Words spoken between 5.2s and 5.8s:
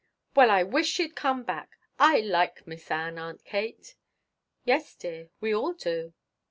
we all